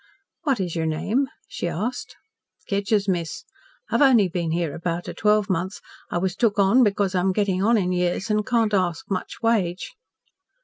[0.41, 2.15] "What is your name?" she asked
[2.67, 3.43] "Kedgers, miss.
[3.91, 5.79] I've only been here about a twelve month.
[6.09, 9.91] I was took on because I'm getting on in years an' can't ask much wage."